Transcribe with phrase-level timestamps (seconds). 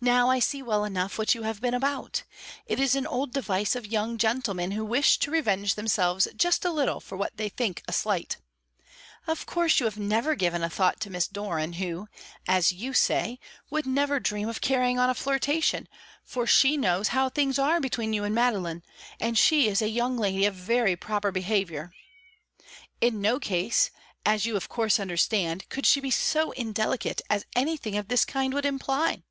[0.00, 2.24] Now, I see well enough what you have been about;
[2.66, 6.70] it is an old device of young gentlemen who wish to revenge themselves just a
[6.70, 8.36] little for what they think a slight.
[9.26, 12.08] Of course you have never given a thought to Miss Doran, who,
[12.46, 13.38] as you say,
[13.70, 15.88] would never dream of carrying on a flirtation,
[16.22, 18.82] for she knows how things are between you and Madeline,
[19.18, 21.94] and she is a young lady of very proper behaviour.
[23.00, 23.90] In no case,
[24.26, 28.52] as you of course understand, could she be so indelicate as anything of this kind
[28.52, 29.22] would imply.